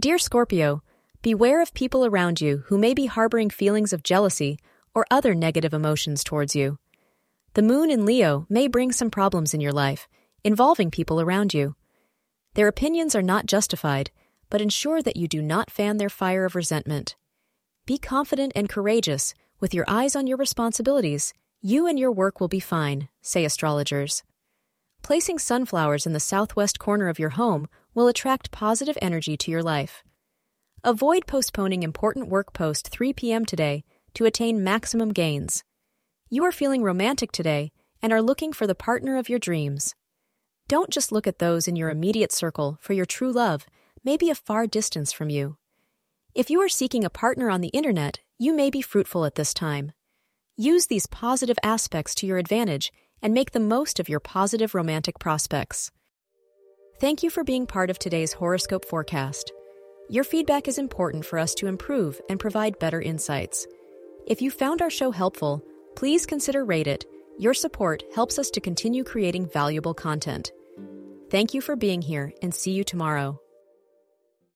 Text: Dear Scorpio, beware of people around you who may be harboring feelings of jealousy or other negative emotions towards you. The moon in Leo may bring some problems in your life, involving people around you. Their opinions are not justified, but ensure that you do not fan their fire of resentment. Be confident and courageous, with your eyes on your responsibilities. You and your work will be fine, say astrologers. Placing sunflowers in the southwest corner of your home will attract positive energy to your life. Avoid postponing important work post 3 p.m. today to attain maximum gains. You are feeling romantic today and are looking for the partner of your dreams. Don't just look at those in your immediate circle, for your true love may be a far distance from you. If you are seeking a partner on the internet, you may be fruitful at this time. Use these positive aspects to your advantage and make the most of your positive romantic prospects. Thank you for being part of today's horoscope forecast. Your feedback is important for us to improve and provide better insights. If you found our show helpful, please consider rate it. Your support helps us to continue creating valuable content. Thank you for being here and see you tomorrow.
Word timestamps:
Dear 0.00 0.16
Scorpio, 0.16 0.82
beware 1.20 1.60
of 1.60 1.74
people 1.74 2.06
around 2.06 2.40
you 2.40 2.62
who 2.68 2.78
may 2.78 2.94
be 2.94 3.04
harboring 3.04 3.50
feelings 3.50 3.92
of 3.92 4.02
jealousy 4.02 4.58
or 4.94 5.04
other 5.10 5.34
negative 5.34 5.74
emotions 5.74 6.24
towards 6.24 6.56
you. 6.56 6.78
The 7.52 7.60
moon 7.60 7.90
in 7.90 8.06
Leo 8.06 8.46
may 8.48 8.66
bring 8.66 8.92
some 8.92 9.10
problems 9.10 9.52
in 9.52 9.60
your 9.60 9.74
life, 9.74 10.08
involving 10.42 10.90
people 10.90 11.20
around 11.20 11.52
you. 11.52 11.76
Their 12.54 12.66
opinions 12.66 13.14
are 13.14 13.20
not 13.20 13.44
justified, 13.44 14.10
but 14.48 14.62
ensure 14.62 15.02
that 15.02 15.18
you 15.18 15.28
do 15.28 15.42
not 15.42 15.70
fan 15.70 15.98
their 15.98 16.08
fire 16.08 16.46
of 16.46 16.54
resentment. 16.54 17.14
Be 17.84 17.98
confident 17.98 18.52
and 18.56 18.70
courageous, 18.70 19.34
with 19.58 19.74
your 19.74 19.84
eyes 19.86 20.16
on 20.16 20.26
your 20.26 20.38
responsibilities. 20.38 21.34
You 21.60 21.86
and 21.86 21.98
your 21.98 22.10
work 22.10 22.40
will 22.40 22.48
be 22.48 22.58
fine, 22.58 23.10
say 23.20 23.44
astrologers. 23.44 24.22
Placing 25.02 25.38
sunflowers 25.38 26.06
in 26.06 26.12
the 26.12 26.20
southwest 26.20 26.78
corner 26.78 27.08
of 27.08 27.18
your 27.18 27.30
home 27.30 27.68
will 27.94 28.08
attract 28.08 28.50
positive 28.50 28.96
energy 29.02 29.36
to 29.36 29.50
your 29.50 29.62
life. 29.62 30.02
Avoid 30.84 31.26
postponing 31.26 31.82
important 31.82 32.28
work 32.28 32.52
post 32.52 32.88
3 32.88 33.12
p.m. 33.12 33.44
today 33.44 33.84
to 34.14 34.24
attain 34.24 34.64
maximum 34.64 35.10
gains. 35.10 35.64
You 36.28 36.44
are 36.44 36.52
feeling 36.52 36.82
romantic 36.82 37.32
today 37.32 37.72
and 38.02 38.12
are 38.12 38.22
looking 38.22 38.52
for 38.52 38.66
the 38.66 38.74
partner 38.74 39.16
of 39.16 39.28
your 39.28 39.38
dreams. 39.38 39.94
Don't 40.68 40.90
just 40.90 41.10
look 41.10 41.26
at 41.26 41.38
those 41.38 41.66
in 41.66 41.76
your 41.76 41.90
immediate 41.90 42.32
circle, 42.32 42.78
for 42.80 42.92
your 42.92 43.04
true 43.04 43.32
love 43.32 43.66
may 44.04 44.16
be 44.16 44.30
a 44.30 44.34
far 44.34 44.66
distance 44.66 45.12
from 45.12 45.28
you. 45.28 45.56
If 46.34 46.48
you 46.48 46.60
are 46.60 46.68
seeking 46.68 47.04
a 47.04 47.10
partner 47.10 47.50
on 47.50 47.60
the 47.60 47.68
internet, 47.68 48.20
you 48.38 48.54
may 48.54 48.70
be 48.70 48.80
fruitful 48.80 49.24
at 49.24 49.34
this 49.34 49.52
time. 49.52 49.92
Use 50.56 50.86
these 50.86 51.06
positive 51.06 51.58
aspects 51.62 52.14
to 52.16 52.26
your 52.26 52.38
advantage 52.38 52.92
and 53.22 53.34
make 53.34 53.52
the 53.52 53.60
most 53.60 54.00
of 54.00 54.08
your 54.08 54.20
positive 54.20 54.74
romantic 54.74 55.18
prospects. 55.18 55.90
Thank 57.00 57.22
you 57.22 57.30
for 57.30 57.44
being 57.44 57.66
part 57.66 57.90
of 57.90 57.98
today's 57.98 58.32
horoscope 58.32 58.84
forecast. 58.84 59.52
Your 60.08 60.24
feedback 60.24 60.68
is 60.68 60.78
important 60.78 61.24
for 61.24 61.38
us 61.38 61.54
to 61.54 61.66
improve 61.66 62.20
and 62.28 62.38
provide 62.38 62.78
better 62.78 63.00
insights. 63.00 63.66
If 64.26 64.42
you 64.42 64.50
found 64.50 64.82
our 64.82 64.90
show 64.90 65.10
helpful, 65.10 65.64
please 65.96 66.26
consider 66.26 66.64
rate 66.64 66.86
it. 66.86 67.04
Your 67.38 67.54
support 67.54 68.02
helps 68.14 68.38
us 68.38 68.50
to 68.50 68.60
continue 68.60 69.04
creating 69.04 69.46
valuable 69.46 69.94
content. 69.94 70.52
Thank 71.30 71.54
you 71.54 71.60
for 71.60 71.76
being 71.76 72.02
here 72.02 72.32
and 72.42 72.54
see 72.54 72.72
you 72.72 72.84
tomorrow. 72.84 73.40